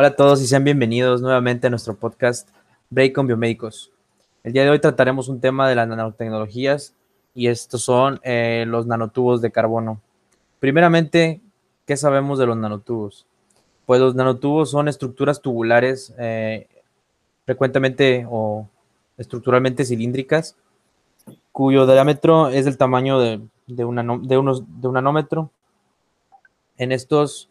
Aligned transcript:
Hola 0.00 0.08
a 0.08 0.16
todos 0.16 0.40
y 0.40 0.46
sean 0.46 0.64
bienvenidos 0.64 1.20
nuevamente 1.20 1.66
a 1.66 1.70
nuestro 1.70 1.94
podcast 1.94 2.48
Break 2.88 3.14
con 3.14 3.26
Biomédicos. 3.26 3.92
El 4.42 4.54
día 4.54 4.64
de 4.64 4.70
hoy 4.70 4.78
trataremos 4.78 5.28
un 5.28 5.42
tema 5.42 5.68
de 5.68 5.74
las 5.74 5.86
nanotecnologías 5.86 6.94
y 7.34 7.48
estos 7.48 7.82
son 7.82 8.18
eh, 8.22 8.64
los 8.66 8.86
nanotubos 8.86 9.42
de 9.42 9.50
carbono. 9.50 10.00
Primeramente, 10.58 11.42
¿qué 11.84 11.98
sabemos 11.98 12.38
de 12.38 12.46
los 12.46 12.56
nanotubos? 12.56 13.26
Pues 13.84 14.00
los 14.00 14.14
nanotubos 14.14 14.70
son 14.70 14.88
estructuras 14.88 15.42
tubulares 15.42 16.14
eh, 16.18 16.66
frecuentemente 17.44 18.26
o 18.30 18.70
estructuralmente 19.18 19.84
cilíndricas 19.84 20.56
cuyo 21.52 21.86
diámetro 21.86 22.48
es 22.48 22.64
del 22.64 22.78
tamaño 22.78 23.20
de, 23.20 23.42
de, 23.66 23.84
unos, 23.84 24.22
de 24.26 24.38
un 24.88 24.94
nanómetro. 24.94 25.50
En 26.78 26.90
estos 26.90 27.49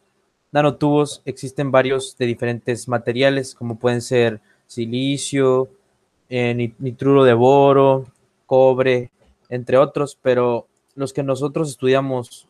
nanotubos 0.51 1.21
existen 1.25 1.71
varios 1.71 2.17
de 2.17 2.25
diferentes 2.25 2.87
materiales, 2.87 3.55
como 3.55 3.77
pueden 3.77 4.01
ser 4.01 4.41
silicio, 4.67 5.69
eh, 6.29 6.73
nitruro 6.79 7.23
de 7.23 7.33
boro, 7.33 8.05
cobre, 8.45 9.11
entre 9.49 9.77
otros, 9.77 10.17
pero 10.21 10.67
los 10.95 11.13
que 11.13 11.23
nosotros 11.23 11.69
estudiamos 11.69 12.47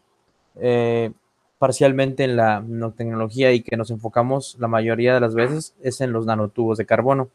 eh, 0.56 1.12
parcialmente 1.58 2.24
en 2.24 2.36
la 2.36 2.62
nanotecnología 2.62 3.52
y 3.52 3.62
que 3.62 3.78
nos 3.78 3.92
enfocamos 3.92 4.56
la 4.60 4.68
mayoría 4.68 5.14
de 5.14 5.20
las 5.20 5.36
veces 5.36 5.76
es 5.82 6.02
en 6.02 6.12
los 6.12 6.26
nanotubos 6.26 6.78
de 6.78 6.86
carbono. 6.86 7.30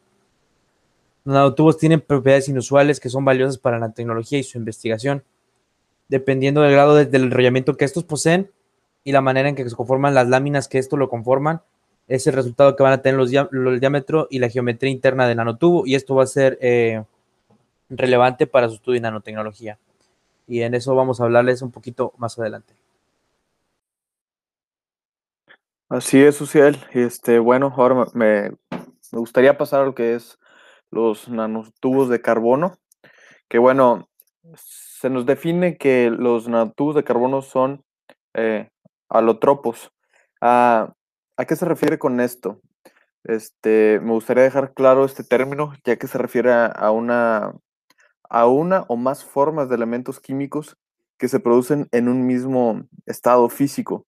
Los 1.25 1.35
nanotubos 1.35 1.79
tienen 1.79 2.01
propiedades 2.01 2.49
inusuales 2.49 3.01
que 3.01 3.11
son 3.11 3.25
valiosas 3.25 3.59
para 3.59 3.79
la 3.79 3.93
tecnología 3.93 4.39
y 4.39 4.43
su 4.43 4.59
investigación. 4.59 5.23
Dependiendo 6.09 6.61
del 6.61 6.73
grado 6.73 6.95
de, 6.95 7.07
del 7.07 7.25
enrollamiento 7.25 7.77
que 7.77 7.85
estos 7.85 8.05
poseen 8.05 8.51
y 9.05 9.13
la 9.13 9.21
manera 9.21 9.49
en 9.49 9.55
que 9.55 9.69
se 9.69 9.77
conforman 9.77 10.15
las 10.15 10.29
láminas 10.29 10.67
que 10.67 10.79
esto 10.79 10.97
lo 10.97 11.09
conforman, 11.09 11.61
es 12.09 12.27
el 12.27 12.35
resultado 12.35 12.77
que 12.77 12.83
van 12.83 12.93
a 12.93 13.03
tener 13.03 13.19
los, 13.19 13.31
diámetro 13.31 14.27
y 14.31 14.39
la 14.39 14.49
geometría 14.49 14.91
interna 14.91 15.27
del 15.27 15.37
nanotubo 15.37 15.87
y 15.87 15.95
esto 15.95 16.15
va 16.15 16.25
a 16.25 16.27
ser 16.27 16.59
eh, 16.61 17.03
relevante 17.89 18.47
para 18.47 18.69
su 18.69 18.75
estudio 18.75 18.97
en 18.97 19.05
nanotecnología. 19.05 19.79
Y 20.47 20.63
en 20.63 20.75
eso 20.75 20.95
vamos 20.95 21.21
a 21.21 21.25
hablarles 21.25 21.63
un 21.63 21.71
poquito 21.71 22.13
más 22.19 22.39
adelante. 22.39 22.75
Así 25.89 26.23
es, 26.23 26.37
Social. 26.37 26.77
Este, 26.93 27.39
bueno, 27.39 27.73
ahora 27.77 28.07
me, 28.15 28.51
me 28.51 29.19
gustaría 29.19 29.57
pasar 29.57 29.83
a 29.83 29.85
lo 29.85 29.95
que 29.95 30.15
es 30.15 30.39
los 30.91 31.29
nanotubos 31.29 32.09
de 32.09 32.21
carbono, 32.21 32.79
que 33.49 33.59
bueno, 33.59 34.09
se 34.57 35.11
nos 35.11 35.27
define 35.27 35.77
que 35.77 36.11
los 36.11 36.49
nanotubos 36.49 36.95
de 36.95 37.05
carbono 37.05 37.43
son 37.43 37.85
eh, 38.35 38.71
alotropos. 39.09 39.93
Ah, 40.41 40.93
¿A 41.37 41.45
qué 41.47 41.57
se 41.57 41.65
refiere 41.65 41.99
con 41.99 42.21
esto? 42.21 42.61
Este, 43.25 44.01
me 44.03 44.13
gustaría 44.13 44.43
dejar 44.43 44.75
claro 44.75 45.05
este 45.05 45.25
término, 45.25 45.73
ya 45.85 45.97
que 45.97 46.07
se 46.07 46.19
refiere 46.19 46.53
a, 46.53 46.91
una, 46.91 47.55
a 48.29 48.47
una 48.47 48.85
o 48.89 48.97
más 48.97 49.25
formas 49.25 49.69
de 49.69 49.77
elementos 49.77 50.21
químicos 50.21 50.77
que 51.19 51.29
se 51.29 51.41
producen 51.41 51.89
en 51.93 52.09
un 52.09 52.27
mismo 52.27 52.83
estado 53.07 53.49
físico. 53.49 54.07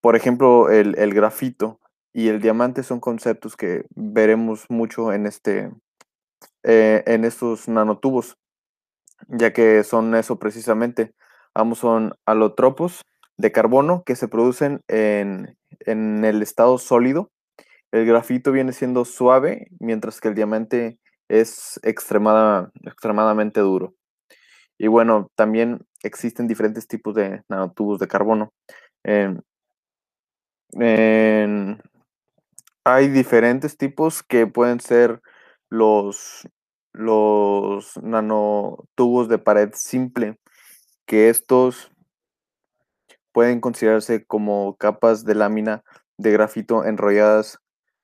Por 0.00 0.16
ejemplo, 0.16 0.70
el, 0.70 0.98
el 0.98 1.12
grafito 1.12 1.80
y 2.12 2.28
el 2.28 2.40
diamante 2.40 2.82
son 2.82 3.00
conceptos 3.00 3.56
que 3.56 3.84
veremos 3.94 4.66
mucho 4.70 5.12
en, 5.12 5.26
este, 5.26 5.70
eh, 6.62 7.02
en 7.06 7.24
estos 7.24 7.68
nanotubos, 7.68 8.38
ya 9.28 9.52
que 9.52 9.84
son 9.84 10.14
eso 10.14 10.38
precisamente. 10.38 11.14
Ambos 11.54 11.78
son 11.78 12.14
alotropos 12.24 13.02
de 13.36 13.52
carbono 13.52 14.02
que 14.04 14.16
se 14.16 14.28
producen 14.28 14.82
en, 14.88 15.56
el 15.86 16.42
estado 16.42 16.78
sólido. 16.78 17.30
El 17.92 18.06
grafito 18.06 18.52
viene 18.52 18.72
siendo 18.72 19.04
suave, 19.04 19.68
mientras 19.78 20.20
que 20.20 20.28
el 20.28 20.34
diamante 20.34 20.98
es 21.28 21.80
extremadamente 21.82 23.60
duro. 23.60 23.94
Y 24.78 24.88
bueno, 24.88 25.30
también 25.36 25.86
existen 26.02 26.48
diferentes 26.48 26.88
tipos 26.88 27.14
de 27.14 27.42
nanotubos 27.48 27.98
de 27.98 28.08
carbono. 28.08 28.52
hay 32.84 33.08
diferentes 33.08 33.76
tipos 33.76 34.22
que 34.22 34.46
pueden 34.46 34.80
ser 34.80 35.20
los, 35.70 36.48
los 36.92 37.96
nanotubos 38.02 39.28
de 39.28 39.38
pared 39.38 39.70
simple, 39.74 40.38
que 41.06 41.28
estos 41.28 41.93
pueden 43.34 43.60
considerarse 43.60 44.24
como 44.24 44.76
capas 44.76 45.24
de 45.24 45.34
lámina 45.34 45.82
de 46.16 46.30
grafito 46.30 46.84
enrolladas 46.84 47.58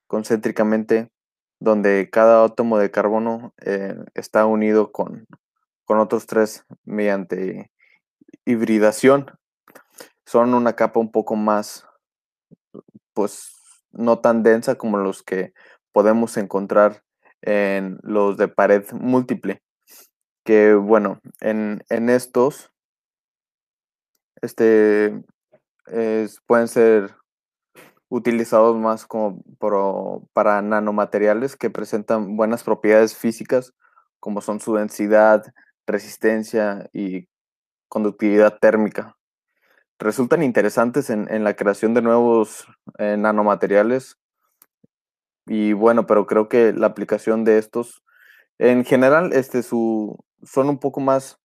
concéntricamente, 0.08 1.08
donde 1.60 2.10
cada 2.10 2.44
átomo 2.44 2.78
de 2.78 2.90
carbono 2.90 3.54
eh, 3.64 3.94
está 4.14 4.44
unido 4.44 4.90
con, 4.90 5.26
con 5.84 6.00
otros 6.00 6.26
tres 6.26 6.64
mediante 6.84 7.70
hibridación. 8.44 9.30
Son 10.26 10.52
una 10.52 10.74
capa 10.74 10.98
un 10.98 11.12
poco 11.12 11.36
más, 11.36 11.86
pues, 13.14 13.54
no 13.92 14.18
tan 14.18 14.42
densa 14.42 14.74
como 14.74 14.98
los 14.98 15.22
que 15.22 15.52
podemos 15.92 16.36
encontrar 16.36 17.04
en 17.42 18.00
los 18.02 18.36
de 18.36 18.48
pared 18.48 18.84
múltiple. 18.92 19.62
Que 20.44 20.74
bueno, 20.74 21.20
en, 21.40 21.82
estos 21.88 22.72
este, 24.42 25.22
pueden 26.46 26.68
ser 26.68 27.14
utilizados 28.08 28.76
más 28.76 29.06
como 29.06 29.42
para 30.32 30.62
nanomateriales 30.62 31.56
que 31.56 31.70
presentan 31.70 32.36
buenas 32.36 32.64
propiedades 32.64 33.16
físicas, 33.16 33.72
como 34.18 34.40
son 34.40 34.60
su 34.60 34.74
densidad, 34.74 35.52
resistencia 35.86 36.88
y 36.92 37.28
conductividad 37.88 38.58
térmica. 38.58 39.16
Resultan 39.98 40.42
interesantes 40.42 41.10
en, 41.10 41.44
la 41.44 41.54
creación 41.54 41.94
de 41.94 42.02
nuevos 42.02 42.66
eh, 42.98 43.16
nanomateriales 43.18 44.16
y 45.46 45.72
bueno, 45.72 46.06
pero 46.06 46.26
creo 46.26 46.48
que 46.48 46.72
la 46.72 46.86
aplicación 46.86 47.44
de 47.44 47.58
estos, 47.58 48.02
en 48.58 48.84
general, 48.84 49.32
este, 49.32 49.62
su, 49.62 50.16
son 50.42 50.68
un 50.68 50.78
poco 50.78 51.00
más 51.00 51.39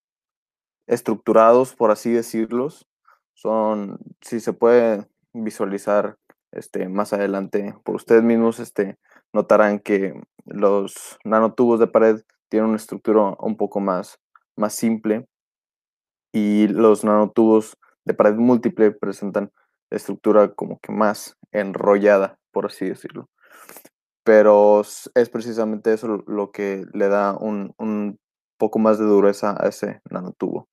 estructurados, 0.88 1.76
por 1.76 1.92
así 1.92 2.12
decirlos. 2.12 2.88
Son, 3.34 4.00
si 4.22 4.40
se 4.40 4.54
puede 4.54 5.08
visualizar 5.34 6.18
este, 6.52 6.88
más 6.88 7.14
adelante 7.14 7.76
por 7.84 7.96
ustedes 7.96 8.24
mismos, 8.24 8.60
este, 8.60 8.98
notarán 9.34 9.80
que 9.80 10.14
los 10.46 11.18
nanotubos 11.24 11.80
de 11.80 11.88
pared 11.88 12.22
tienen 12.50 12.70
una 12.70 12.78
estructura 12.78 13.36
un 13.40 13.58
poco 13.58 13.80
más, 13.80 14.20
más 14.56 14.74
simple 14.74 15.28
y 16.32 16.68
los 16.68 17.04
nanotubos 17.04 17.78
de 18.06 18.14
pared 18.14 18.36
múltiple 18.36 18.92
presentan 18.92 19.52
estructura 19.90 20.54
como 20.54 20.80
que 20.80 20.92
más 20.92 21.38
enrollada, 21.52 22.38
por 22.52 22.68
así 22.68 22.88
decirlo 22.88 23.30
pero 24.26 24.82
es 24.82 25.30
precisamente 25.32 25.94
eso 25.94 26.24
lo 26.26 26.52
que 26.52 26.84
le 26.94 27.08
da 27.08 27.38
un, 27.38 28.20
poco 28.58 28.80
más 28.80 28.98
de 28.98 29.06
dureza 29.06 29.56
a 29.60 29.68
ese 29.68 30.02
nanotubo. 30.10 30.68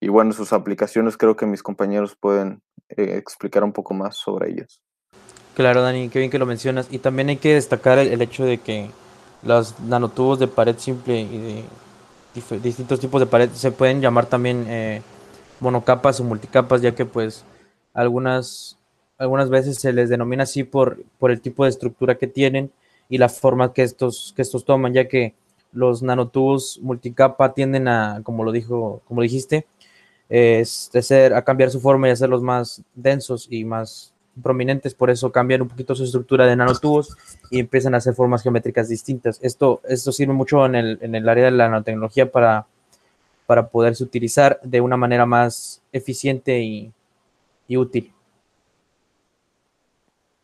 Y 0.00 0.08
bueno, 0.08 0.32
sus 0.32 0.52
aplicaciones 0.52 1.16
creo 1.16 1.36
que 1.36 1.46
mis 1.46 1.62
compañeros 1.62 2.16
pueden 2.18 2.60
eh, 2.90 3.16
explicar 3.16 3.64
un 3.64 3.72
poco 3.72 3.94
más 3.94 4.16
sobre 4.16 4.50
ellas. 4.50 4.80
Claro, 5.54 5.80
Dani, 5.80 6.10
qué 6.10 6.18
bien 6.18 6.30
que 6.30 6.38
lo 6.38 6.46
mencionas. 6.46 6.88
Y 6.90 6.98
también 6.98 7.30
hay 7.30 7.38
que 7.38 7.54
destacar 7.54 7.98
el, 7.98 8.20
hecho 8.20 8.44
de 8.44 8.58
que 8.58 8.90
los 9.42 9.80
nanotubos 9.80 10.38
de 10.38 10.48
pared 10.48 10.76
simple 10.78 11.20
y 11.20 11.38
de 11.38 11.64
distintos 12.62 13.00
tipos 13.00 13.20
de 13.20 13.26
pared 13.26 13.48
se 13.54 13.72
pueden 13.72 14.02
llamar 14.02 14.26
también 14.26 14.66
eh, 14.68 15.02
monocapas 15.60 16.20
o 16.20 16.24
multicapas, 16.24 16.82
ya 16.82 16.94
que 16.94 17.06
pues 17.06 17.44
algunas, 17.94 18.76
algunas 19.16 19.48
veces 19.48 19.78
se 19.78 19.92
les 19.92 20.10
denomina 20.10 20.42
así 20.42 20.64
por, 20.64 21.02
por 21.18 21.30
el 21.30 21.40
tipo 21.40 21.64
de 21.64 21.70
estructura 21.70 22.16
que 22.16 22.26
tienen 22.26 22.70
y 23.08 23.18
la 23.18 23.30
forma 23.30 23.72
que 23.72 23.82
estos, 23.82 24.34
que 24.36 24.42
estos 24.42 24.64
toman, 24.64 24.92
ya 24.92 25.08
que 25.08 25.34
los 25.72 26.02
nanotubos 26.02 26.78
multicapa 26.82 27.54
tienden 27.54 27.88
a, 27.88 28.20
como 28.22 28.44
lo 28.44 28.52
dijo, 28.52 29.02
como 29.06 29.22
dijiste, 29.22 29.66
es 30.28 30.90
de 30.92 31.02
ser, 31.02 31.34
a 31.34 31.42
cambiar 31.42 31.70
su 31.70 31.80
forma 31.80 32.08
y 32.08 32.12
hacerlos 32.12 32.42
más 32.42 32.82
densos 32.94 33.46
y 33.50 33.64
más 33.64 34.12
prominentes, 34.42 34.94
por 34.94 35.10
eso 35.10 35.32
cambian 35.32 35.62
un 35.62 35.68
poquito 35.68 35.94
su 35.94 36.04
estructura 36.04 36.46
de 36.46 36.56
nanotubos 36.56 37.16
y 37.50 37.58
empiezan 37.58 37.94
a 37.94 37.98
hacer 37.98 38.14
formas 38.14 38.42
geométricas 38.42 38.88
distintas. 38.88 39.38
Esto, 39.42 39.80
esto 39.88 40.12
sirve 40.12 40.34
mucho 40.34 40.64
en 40.66 40.74
el, 40.74 40.98
en 41.00 41.14
el 41.14 41.28
área 41.28 41.46
de 41.46 41.52
la 41.52 41.68
nanotecnología 41.68 42.30
para, 42.30 42.66
para 43.46 43.68
poderse 43.68 44.04
utilizar 44.04 44.60
de 44.62 44.80
una 44.80 44.96
manera 44.96 45.24
más 45.24 45.82
eficiente 45.92 46.60
y, 46.60 46.92
útil. 47.76 48.12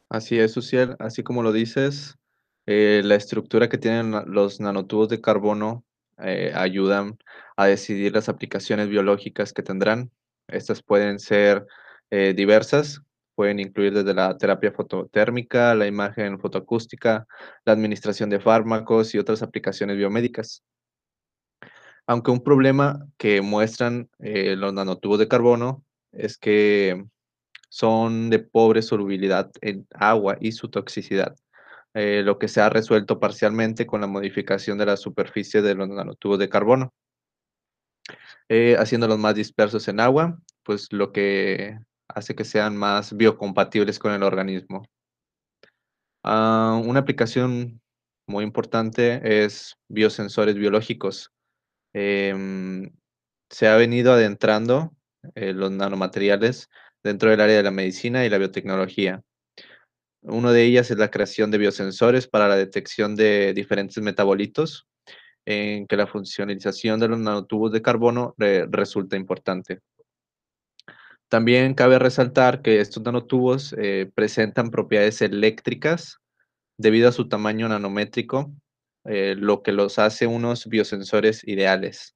Así 0.08 0.38
es, 0.38 0.52
Social, 0.52 0.96
así 0.98 1.22
como 1.22 1.42
lo 1.42 1.52
dices, 1.52 2.18
eh, 2.66 3.02
la 3.04 3.14
estructura 3.14 3.68
que 3.68 3.78
tienen 3.78 4.12
los 4.26 4.60
nanotubos 4.60 5.08
de 5.08 5.20
carbono 5.20 5.84
eh, 6.18 6.52
ayudan 6.54 7.18
a 7.56 7.66
decidir 7.66 8.12
las 8.12 8.28
aplicaciones 8.28 8.88
biológicas 8.88 9.52
que 9.52 9.62
tendrán. 9.62 10.10
Estas 10.48 10.82
pueden 10.82 11.18
ser 11.18 11.66
eh, 12.10 12.34
diversas, 12.34 13.02
Pueden 13.34 13.60
incluir 13.60 13.94
desde 13.94 14.12
la 14.12 14.36
terapia 14.36 14.72
fototérmica, 14.72 15.74
la 15.74 15.86
imagen 15.86 16.38
fotoacústica, 16.38 17.26
la 17.64 17.72
administración 17.72 18.28
de 18.28 18.40
fármacos 18.40 19.14
y 19.14 19.18
otras 19.18 19.42
aplicaciones 19.42 19.96
biomédicas. 19.96 20.62
Aunque 22.06 22.30
un 22.30 22.42
problema 22.42 23.06
que 23.16 23.40
muestran 23.40 24.10
eh, 24.18 24.54
los 24.56 24.74
nanotubos 24.74 25.18
de 25.18 25.28
carbono 25.28 25.82
es 26.12 26.36
que 26.36 27.02
son 27.70 28.28
de 28.28 28.38
pobre 28.38 28.82
solubilidad 28.82 29.50
en 29.62 29.86
agua 29.94 30.36
y 30.40 30.52
su 30.52 30.68
toxicidad, 30.68 31.34
eh, 31.94 32.22
lo 32.24 32.38
que 32.38 32.48
se 32.48 32.60
ha 32.60 32.68
resuelto 32.70 33.20
parcialmente 33.20 33.86
con 33.86 34.00
la 34.00 34.06
modificación 34.06 34.78
de 34.78 34.86
la 34.86 34.96
superficie 34.96 35.62
de 35.62 35.74
los 35.74 35.88
nanotubos 35.88 36.38
de 36.38 36.48
carbono, 36.48 36.92
eh, 38.48 38.76
haciéndolos 38.78 39.18
más 39.18 39.34
dispersos 39.34 39.88
en 39.88 40.00
agua, 40.00 40.38
pues 40.62 40.92
lo 40.92 41.12
que 41.12 41.78
hace 42.08 42.34
que 42.34 42.44
sean 42.44 42.76
más 42.76 43.16
biocompatibles 43.16 43.98
con 43.98 44.12
el 44.12 44.22
organismo. 44.22 44.84
Ah, 46.24 46.80
una 46.84 47.00
aplicación 47.00 47.80
muy 48.26 48.44
importante 48.44 49.44
es 49.44 49.76
biosensores 49.88 50.54
biológicos. 50.56 51.32
Em, 51.94 52.90
se 53.50 53.68
ha 53.68 53.76
venido 53.76 54.12
adentrando 54.12 54.94
eh, 55.34 55.52
los 55.52 55.70
nanomateriales 55.70 56.68
dentro 57.02 57.30
del 57.30 57.40
área 57.40 57.56
de 57.56 57.62
la 57.62 57.70
medicina 57.70 58.24
y 58.24 58.30
la 58.30 58.38
biotecnología. 58.38 59.22
Uno 60.22 60.52
de 60.52 60.64
ellas 60.64 60.90
es 60.90 60.98
la 60.98 61.10
creación 61.10 61.50
de 61.50 61.58
biosensores 61.58 62.28
para 62.28 62.48
la 62.48 62.56
detección 62.56 63.16
de 63.16 63.52
diferentes 63.54 64.02
metabolitos, 64.02 64.86
en 65.44 65.86
que 65.86 65.96
la 65.96 66.06
funcionalización 66.06 67.00
de 67.00 67.08
los 67.08 67.18
nanotubos 67.18 67.72
de 67.72 67.82
carbono 67.82 68.34
resulta 68.38 69.16
importante. 69.16 69.80
También 71.28 71.74
cabe 71.74 71.98
resaltar 71.98 72.62
que 72.62 72.80
estos 72.80 73.02
nanotubos 73.02 73.74
eh, 73.78 74.10
presentan 74.14 74.70
propiedades 74.70 75.22
eléctricas 75.22 76.18
debido 76.76 77.08
a 77.08 77.12
su 77.12 77.28
tamaño 77.28 77.68
nanométrico, 77.68 78.52
eh, 79.04 79.34
lo 79.36 79.62
que 79.62 79.72
los 79.72 79.98
hace 79.98 80.26
unos 80.26 80.66
biosensores 80.66 81.42
ideales. 81.48 82.14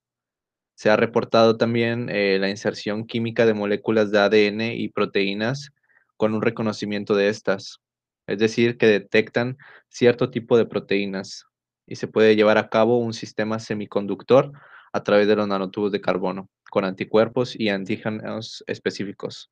Se 0.75 0.91
ha 0.91 0.97
reportado 0.97 1.57
también 1.57 2.11
eh, 2.11 2.39
la 2.39 2.51
inserción 2.51 3.07
química 3.07 3.47
de 3.47 3.55
moléculas 3.55 4.11
de 4.11 4.19
ADN 4.19 4.61
y 4.75 4.91
proteínas 4.91 5.71
con 6.17 6.35
un 6.35 6.43
reconocimiento 6.43 7.17
de 7.17 7.29
estas, 7.31 7.81
es 8.27 8.39
decir, 8.39 8.77
que 8.79 8.87
detectan 8.87 9.59
cierto 9.89 10.31
tipo 10.31 10.59
de 10.59 10.67
proteínas 10.67 11.47
y 11.87 11.97
se 11.97 12.09
puede 12.09 12.37
llevar 12.37 12.59
a 12.59 12.69
cabo 12.69 12.99
un 12.99 13.13
sistema 13.13 13.59
semiconductor 13.59 14.53
a 14.93 15.03
través 15.03 15.29
de 15.29 15.37
los 15.37 15.47
nanotubos 15.47 15.93
de 15.93 16.01
carbono 16.01 16.49
con 16.71 16.85
anticuerpos 16.85 17.59
y 17.59 17.69
antígenos 17.69 18.65
específicos. 18.67 19.51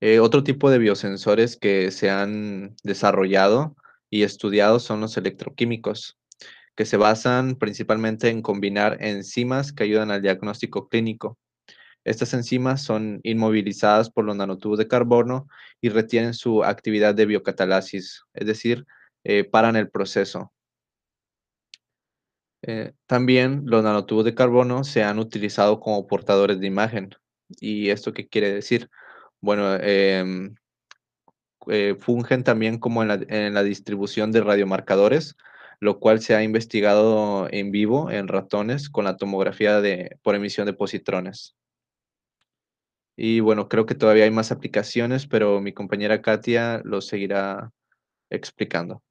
Eh, 0.00 0.20
otro 0.20 0.44
tipo 0.44 0.70
de 0.70 0.78
biosensores 0.78 1.56
que 1.56 1.90
se 1.90 2.10
han 2.10 2.76
desarrollado 2.82 3.76
y 4.10 4.24
estudiado 4.24 4.78
son 4.78 5.00
los 5.00 5.16
electroquímicos, 5.16 6.18
que 6.76 6.84
se 6.84 6.98
basan 6.98 7.56
principalmente 7.56 8.28
en 8.28 8.42
combinar 8.42 8.98
enzimas 9.00 9.72
que 9.72 9.84
ayudan 9.84 10.10
al 10.10 10.20
diagnóstico 10.20 10.88
clínico. 10.88 11.38
Estas 12.06 12.34
enzimas 12.34 12.82
son 12.82 13.18
inmovilizadas 13.24 14.10
por 14.10 14.24
los 14.24 14.36
nanotubos 14.36 14.78
de 14.78 14.86
carbono 14.86 15.48
y 15.80 15.88
retienen 15.88 16.34
su 16.34 16.62
actividad 16.62 17.16
de 17.16 17.26
biocatalasis, 17.26 18.22
es 18.32 18.46
decir, 18.46 18.86
eh, 19.24 19.42
paran 19.42 19.74
el 19.74 19.90
proceso. 19.90 20.52
Eh, 22.62 22.92
también 23.06 23.62
los 23.66 23.82
nanotubos 23.82 24.24
de 24.24 24.36
carbono 24.36 24.84
se 24.84 25.02
han 25.02 25.18
utilizado 25.18 25.80
como 25.80 26.06
portadores 26.06 26.60
de 26.60 26.68
imagen. 26.68 27.10
¿Y 27.60 27.90
esto 27.90 28.12
qué 28.12 28.28
quiere 28.28 28.52
decir? 28.52 28.88
Bueno, 29.40 29.74
em, 29.74 30.54
eh, 31.68 31.96
fungen 31.98 32.44
también 32.44 32.78
como 32.78 33.02
en 33.02 33.08
la, 33.08 33.14
en 33.28 33.54
la, 33.54 33.64
distribución 33.64 34.30
de 34.30 34.42
radiomarcadores, 34.42 35.36
lo 35.80 35.98
cual 35.98 36.20
se 36.20 36.36
ha 36.36 36.42
investigado 36.44 37.48
en 37.50 37.72
vivo 37.72 38.12
en 38.12 38.28
ratones 38.28 38.90
con 38.90 39.04
la 39.04 39.16
tomografía 39.16 39.80
de, 39.80 40.18
por 40.22 40.36
emisión 40.36 40.66
de 40.66 40.72
positrones. 40.72 41.56
Y 43.16 43.40
bueno, 43.40 43.68
creo 43.68 43.86
que 43.86 43.94
todavía 43.94 44.24
hay 44.24 44.30
más 44.30 44.52
aplicaciones, 44.52 45.26
pero 45.26 45.60
mi 45.60 45.72
compañera 45.72 46.20
Katia 46.20 46.82
lo 46.84 47.00
seguirá 47.00 47.72
explicando. 48.30 49.02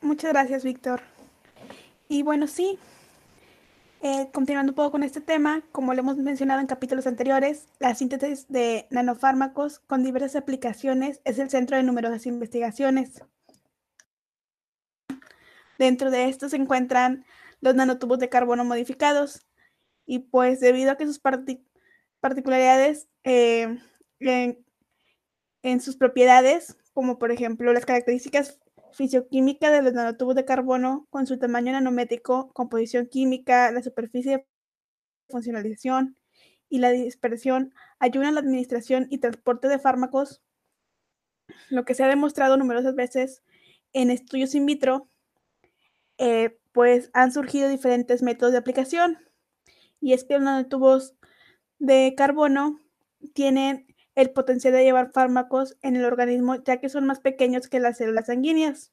Muchas 0.00 0.32
gracias, 0.32 0.64
Víctor. 0.64 1.00
Y 2.08 2.22
bueno, 2.22 2.46
sí, 2.46 2.78
eh, 4.02 4.28
continuando 4.32 4.72
un 4.72 4.76
poco 4.76 4.92
con 4.92 5.02
este 5.02 5.20
tema, 5.20 5.62
como 5.72 5.94
lo 5.94 6.00
hemos 6.00 6.16
mencionado 6.16 6.60
en 6.60 6.66
capítulos 6.66 7.06
anteriores, 7.06 7.68
la 7.78 7.94
síntesis 7.94 8.46
de 8.48 8.86
nanofármacos 8.90 9.80
con 9.80 10.04
diversas 10.04 10.36
aplicaciones 10.36 11.20
es 11.24 11.38
el 11.38 11.50
centro 11.50 11.76
de 11.76 11.82
numerosas 11.82 12.26
investigaciones. 12.26 13.24
Dentro 15.78 16.10
de 16.10 16.28
estos 16.28 16.50
se 16.50 16.56
encuentran 16.56 17.24
los 17.60 17.74
nanotubos 17.74 18.18
de 18.18 18.28
carbono 18.28 18.64
modificados 18.64 19.46
y 20.06 20.20
pues 20.20 20.60
debido 20.60 20.92
a 20.92 20.96
que 20.96 21.06
sus 21.06 21.18
particularidades 22.26 23.06
eh, 23.22 23.78
en, 25.62 25.80
sus 25.80 25.96
propiedades, 25.96 26.76
como 26.92 27.20
por 27.20 27.30
ejemplo 27.30 27.72
las 27.72 27.86
características 27.86 28.58
fisioquímica 28.92 29.70
de 29.70 29.80
los 29.80 29.92
nanotubos 29.92 30.34
de 30.34 30.44
carbono 30.44 31.06
con 31.10 31.28
su 31.28 31.38
tamaño 31.38 31.70
nanométrico, 31.70 32.52
composición 32.52 33.06
química, 33.06 33.70
la 33.70 33.80
superficie 33.80 34.38
de 34.38 34.46
funcionalización 35.28 36.16
y 36.68 36.80
la 36.80 36.90
dispersión 36.90 37.72
ayudan 38.00 38.30
a 38.30 38.32
la 38.32 38.40
administración 38.40 39.06
y 39.08 39.18
transporte 39.18 39.68
de 39.68 39.78
fármacos, 39.78 40.42
lo 41.70 41.84
que 41.84 41.94
se 41.94 42.02
ha 42.02 42.08
demostrado 42.08 42.56
numerosas 42.56 42.96
veces 42.96 43.44
en 43.92 44.10
estudios 44.10 44.52
in 44.56 44.66
vitro, 44.66 45.08
eh, 46.18 46.58
pues 46.72 47.08
han 47.12 47.30
surgido 47.30 47.68
diferentes 47.68 48.20
métodos 48.20 48.50
de 48.50 48.58
aplicación. 48.58 49.16
Y 50.00 50.12
es 50.12 50.24
que 50.24 50.34
los 50.34 50.42
nanotubos 50.42 51.14
de 51.78 52.14
carbono 52.16 52.80
tienen 53.34 53.86
el 54.14 54.30
potencial 54.30 54.72
de 54.72 54.84
llevar 54.84 55.12
fármacos 55.12 55.76
en 55.82 55.96
el 55.96 56.04
organismo, 56.04 56.56
ya 56.56 56.78
que 56.78 56.88
son 56.88 57.06
más 57.06 57.20
pequeños 57.20 57.68
que 57.68 57.80
las 57.80 57.98
células 57.98 58.26
sanguíneas. 58.26 58.92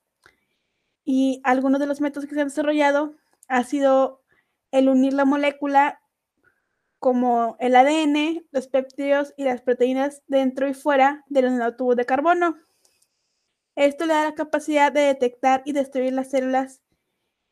Y 1.06 1.42
algunos 1.44 1.80
de 1.80 1.88
los 1.88 2.02
métodos 2.02 2.28
que 2.28 2.36
se 2.36 2.42
han 2.42 2.48
desarrollado 2.48 3.16
ha 3.48 3.64
sido 3.64 4.22
el 4.72 4.90
unir 4.90 5.14
la 5.14 5.26
molécula 5.26 6.02
como 7.00 7.58
el 7.60 7.76
ADN, 7.76 8.46
los 8.52 8.68
péptidos 8.68 9.34
y 9.36 9.44
las 9.44 9.62
proteínas 9.62 10.24
dentro 10.28 10.70
y 10.70 10.74
fuera 10.74 11.24
de 11.28 11.42
los 11.42 11.52
nanotubos 11.52 11.96
de 11.96 12.06
carbono. 12.06 12.58
Esto 13.76 14.06
le 14.06 14.14
da 14.14 14.24
la 14.24 14.36
capacidad 14.36 14.92
de 14.92 15.02
detectar 15.02 15.64
y 15.66 15.74
destruir 15.74 16.14
las 16.14 16.30
células 16.30 16.82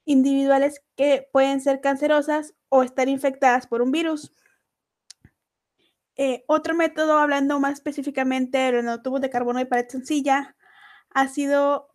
individuales 0.06 0.82
que 0.96 1.28
pueden 1.32 1.62
ser 1.62 1.82
cancerosas 1.82 2.54
o 2.70 2.84
estar 2.84 3.10
infectadas 3.10 3.68
por 3.68 3.82
un 3.82 3.92
virus. 3.92 4.32
Eh, 6.18 6.44
otro 6.48 6.76
método, 6.76 7.18
hablando 7.18 7.60
más 7.60 7.74
específicamente 7.74 8.58
de 8.58 8.72
los 8.74 8.84
nanotubos 8.84 9.22
de 9.22 9.30
carbono 9.30 9.60
de 9.60 9.66
pared 9.66 9.88
sencilla, 9.88 10.56
ha 11.10 11.28
sido, 11.28 11.90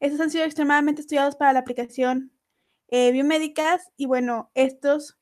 estos 0.00 0.20
han 0.20 0.30
sido 0.30 0.44
extremadamente 0.44 1.00
estudiados 1.00 1.36
para 1.36 1.52
la 1.52 1.60
aplicación 1.60 2.32
eh, 2.88 3.12
biomédicas 3.12 3.90
y 3.96 4.06
bueno, 4.06 4.50
estos 4.54 5.18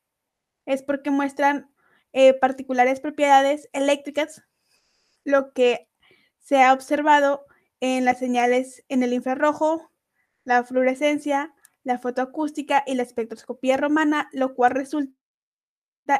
es 0.65 0.83
porque 0.83 1.11
muestran 1.11 1.71
eh, 2.13 2.33
particulares 2.33 2.99
propiedades 2.99 3.69
eléctricas, 3.71 4.43
lo 5.23 5.53
que 5.53 5.87
se 6.39 6.61
ha 6.61 6.73
observado 6.73 7.45
en 7.79 8.05
las 8.05 8.19
señales 8.19 8.83
en 8.89 9.03
el 9.03 9.13
infrarrojo, 9.13 9.91
la 10.43 10.63
fluorescencia, 10.63 11.53
la 11.83 11.99
fotoacústica 11.99 12.83
y 12.85 12.95
la 12.95 13.03
espectroscopía 13.03 13.77
romana, 13.77 14.29
lo 14.33 14.53
cual 14.53 14.71
resulta 14.71 15.15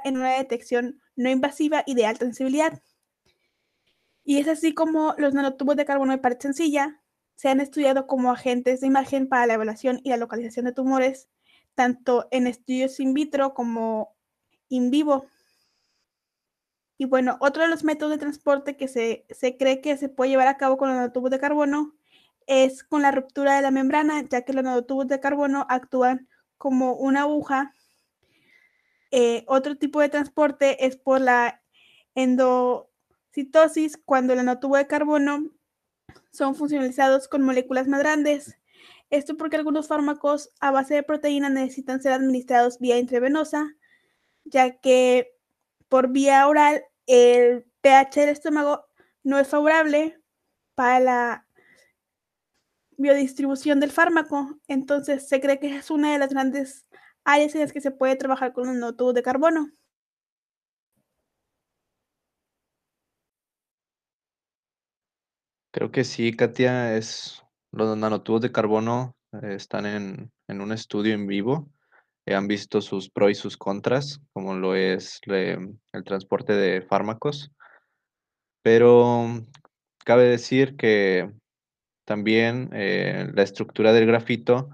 en 0.05 0.17
una 0.17 0.31
detección 0.37 1.01
no 1.21 1.29
invasiva 1.29 1.83
y 1.85 1.95
de 1.95 2.05
alta 2.05 2.25
sensibilidad. 2.25 2.81
Y 4.23 4.37
es 4.37 4.47
así 4.47 4.73
como 4.73 5.15
los 5.17 5.33
nanotubos 5.33 5.75
de 5.75 5.85
carbono 5.85 6.11
de 6.11 6.19
pared 6.19 6.39
sencilla 6.39 7.01
se 7.35 7.49
han 7.49 7.59
estudiado 7.59 8.05
como 8.07 8.31
agentes 8.31 8.81
de 8.81 8.87
imagen 8.87 9.27
para 9.27 9.47
la 9.47 9.55
evaluación 9.55 9.99
y 10.03 10.09
la 10.09 10.17
localización 10.17 10.65
de 10.65 10.73
tumores, 10.73 11.27
tanto 11.73 12.27
en 12.31 12.45
estudios 12.45 12.99
in 12.99 13.13
vitro 13.13 13.53
como 13.53 14.15
in 14.69 14.91
vivo. 14.91 15.25
Y 16.97 17.05
bueno, 17.05 17.37
otro 17.39 17.63
de 17.63 17.69
los 17.69 17.83
métodos 17.83 18.11
de 18.11 18.19
transporte 18.19 18.77
que 18.77 18.87
se, 18.87 19.25
se 19.31 19.57
cree 19.57 19.81
que 19.81 19.97
se 19.97 20.07
puede 20.07 20.29
llevar 20.29 20.47
a 20.47 20.57
cabo 20.57 20.77
con 20.77 20.89
los 20.89 20.97
nanotubos 20.97 21.31
de 21.31 21.39
carbono 21.39 21.95
es 22.45 22.83
con 22.83 23.01
la 23.01 23.11
ruptura 23.11 23.55
de 23.55 23.63
la 23.63 23.71
membrana, 23.71 24.21
ya 24.29 24.43
que 24.43 24.53
los 24.53 24.63
nanotubos 24.63 25.07
de 25.07 25.19
carbono 25.19 25.65
actúan 25.67 26.27
como 26.57 26.93
una 26.93 27.21
aguja 27.21 27.73
eh, 29.11 29.43
otro 29.47 29.77
tipo 29.77 29.99
de 29.99 30.09
transporte 30.09 30.85
es 30.85 30.95
por 30.97 31.21
la 31.21 31.61
endocitosis, 32.15 33.97
cuando 34.05 34.33
el 34.33 34.37
nanotubo 34.37 34.77
de 34.77 34.87
carbono 34.87 35.51
son 36.31 36.55
funcionalizados 36.55 37.27
con 37.27 37.43
moléculas 37.43 37.87
más 37.87 37.99
grandes. 37.99 38.57
Esto 39.09 39.35
porque 39.35 39.57
algunos 39.57 39.87
fármacos 39.87 40.51
a 40.61 40.71
base 40.71 40.95
de 40.95 41.03
proteína 41.03 41.49
necesitan 41.49 42.01
ser 42.01 42.13
administrados 42.13 42.79
vía 42.79 42.97
intravenosa, 42.97 43.75
ya 44.45 44.77
que 44.79 45.35
por 45.89 46.09
vía 46.09 46.47
oral 46.47 46.83
el 47.05 47.65
pH 47.81 48.21
del 48.21 48.29
estómago 48.29 48.85
no 49.23 49.37
es 49.37 49.49
favorable 49.49 50.17
para 50.75 50.99
la 51.01 51.47
biodistribución 52.95 53.81
del 53.81 53.91
fármaco. 53.91 54.57
Entonces 54.67 55.27
se 55.27 55.41
cree 55.41 55.59
que 55.59 55.75
es 55.75 55.91
una 55.91 56.13
de 56.13 56.19
las 56.19 56.29
grandes 56.29 56.85
áreas 57.23 57.55
en 57.55 57.61
las 57.61 57.71
que 57.71 57.81
se 57.81 57.91
puede 57.91 58.15
trabajar 58.15 58.53
con 58.53 58.65
los 58.67 58.75
nanotubos 58.75 59.13
de 59.13 59.23
carbono. 59.23 59.71
Creo 65.73 65.91
que 65.91 66.03
sí, 66.03 66.35
Katia, 66.35 66.97
es 66.97 67.43
los 67.71 67.97
nanotubos 67.97 68.41
de 68.41 68.51
carbono 68.51 69.15
eh, 69.41 69.55
están 69.55 69.85
en, 69.85 70.31
en 70.47 70.61
un 70.61 70.71
estudio 70.71 71.13
en 71.13 71.27
vivo. 71.27 71.71
Eh, 72.25 72.35
han 72.35 72.47
visto 72.47 72.81
sus 72.81 73.09
pros 73.09 73.31
y 73.31 73.35
sus 73.35 73.57
contras, 73.57 74.19
como 74.33 74.53
lo 74.53 74.75
es 74.75 75.19
el 75.27 76.03
transporte 76.03 76.53
de 76.53 76.81
fármacos. 76.81 77.51
Pero 78.61 79.27
cabe 80.05 80.25
decir 80.25 80.75
que 80.75 81.31
también 82.05 82.69
eh, 82.73 83.31
la 83.33 83.43
estructura 83.43 83.93
del 83.93 84.05
grafito 84.05 84.69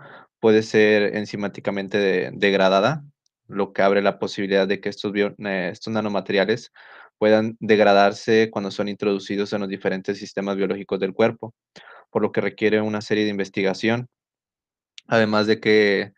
puede 0.48 0.64
ser 0.64 1.18
enzimáticamente 1.18 1.98
de- 1.98 2.32
degradada, 2.32 3.04
lo 3.48 3.74
que 3.74 3.82
abre 3.82 4.02
la 4.02 4.18
posibilidad 4.18 4.66
de 4.66 4.80
que 4.80 4.88
estos, 4.88 5.12
bio- 5.12 5.36
eh, 5.40 5.72
estos 5.74 5.92
nanomateriales 5.92 6.72
puedan 7.18 7.58
degradarse 7.60 8.50
cuando 8.50 8.72
son 8.72 8.88
introducidos 8.88 9.52
en 9.52 9.60
los 9.60 9.68
diferentes 9.68 10.18
sistemas 10.18 10.56
biológicos 10.56 11.02
del 11.02 11.14
cuerpo, 11.14 11.54
por 12.10 12.22
lo 12.22 12.32
que 12.32 12.40
requiere 12.40 12.80
una 12.80 13.02
serie 13.02 13.26
de 13.26 13.32
investigación. 13.32 14.08
Además 15.08 15.48
de 15.48 15.60
que 15.60 16.14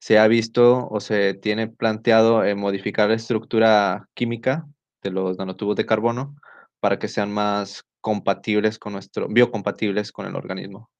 se 0.00 0.18
ha 0.18 0.26
visto 0.26 0.88
o 0.88 0.98
se 0.98 1.34
tiene 1.34 1.68
planteado 1.68 2.42
eh, 2.42 2.56
modificar 2.56 3.10
la 3.10 3.14
estructura 3.14 4.08
química 4.12 4.66
de 5.04 5.12
los 5.12 5.38
nanotubos 5.38 5.76
de 5.76 5.86
carbono 5.86 6.34
para 6.80 6.98
que 6.98 7.06
sean 7.06 7.30
más 7.30 7.84
compatibles 8.00 8.76
con 8.80 8.94
nuestro, 8.94 9.28
biocompatibles 9.28 10.10
con 10.10 10.26
el 10.26 10.34
organismo. 10.34 10.90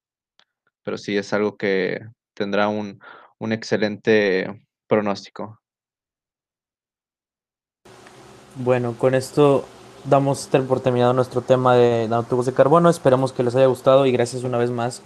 Pero 0.81 0.97
sí 0.97 1.17
es 1.17 1.33
algo 1.33 1.57
que 1.57 1.99
tendrá 2.33 2.67
un, 2.67 2.99
un 3.39 3.51
excelente 3.51 4.65
pronóstico. 4.87 5.59
Bueno, 8.55 8.95
con 8.97 9.15
esto 9.15 9.65
damos 10.05 10.49
por 10.67 10.81
terminado 10.81 11.13
nuestro 11.13 11.41
tema 11.41 11.75
de 11.75 12.07
nanotubos 12.07 12.45
de 12.45 12.53
carbono. 12.53 12.89
Esperamos 12.89 13.31
que 13.31 13.43
les 13.43 13.55
haya 13.55 13.67
gustado 13.67 14.05
y 14.05 14.11
gracias 14.11 14.43
una 14.43 14.57
vez 14.57 14.71
más 14.71 15.01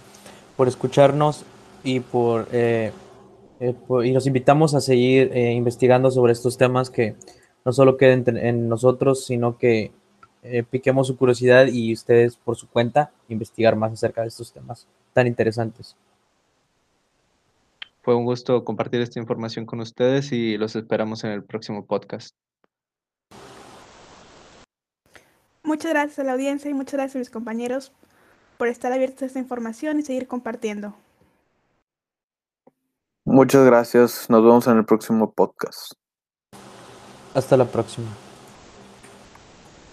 por 0.56 0.68
escucharnos 0.68 1.44
y 1.82 2.00
por, 2.00 2.48
eh, 2.52 2.92
eh, 3.60 3.74
y 4.04 4.12
los 4.12 4.26
invitamos 4.26 4.74
a 4.74 4.80
seguir 4.80 5.30
eh, 5.32 5.52
investigando 5.52 6.10
sobre 6.10 6.32
estos 6.32 6.56
temas 6.56 6.90
que 6.90 7.16
no 7.64 7.72
solo 7.72 7.96
queden 7.96 8.24
en, 8.26 8.36
en 8.36 8.68
nosotros, 8.68 9.24
sino 9.26 9.58
que 9.58 9.92
eh, 10.42 10.62
piquemos 10.62 11.06
su 11.06 11.16
curiosidad 11.16 11.66
y 11.68 11.92
ustedes 11.92 12.36
por 12.36 12.56
su 12.56 12.68
cuenta 12.68 13.10
investigar 13.28 13.76
más 13.76 13.92
acerca 13.92 14.20
de 14.20 14.28
estos 14.28 14.52
temas 14.52 14.86
tan 15.14 15.26
interesantes. 15.26 15.96
Fue 18.04 18.14
un 18.14 18.24
gusto 18.24 18.64
compartir 18.64 19.00
esta 19.00 19.18
información 19.18 19.64
con 19.64 19.80
ustedes 19.80 20.30
y 20.30 20.58
los 20.58 20.76
esperamos 20.76 21.24
en 21.24 21.30
el 21.30 21.42
próximo 21.42 21.86
podcast. 21.86 22.36
Muchas 25.62 25.92
gracias 25.92 26.18
a 26.18 26.24
la 26.24 26.32
audiencia 26.32 26.70
y 26.70 26.74
muchas 26.74 26.94
gracias 26.94 27.16
a 27.16 27.18
mis 27.20 27.30
compañeros 27.30 27.92
por 28.58 28.68
estar 28.68 28.92
abiertos 28.92 29.22
a 29.22 29.26
esta 29.26 29.38
información 29.38 29.98
y 29.98 30.02
seguir 30.02 30.28
compartiendo. 30.28 30.94
Muchas 33.24 33.64
gracias. 33.64 34.28
Nos 34.28 34.42
vemos 34.42 34.66
en 34.66 34.76
el 34.76 34.84
próximo 34.84 35.32
podcast. 35.32 35.94
Hasta 37.34 37.56
la 37.56 37.64
próxima. 37.64 38.08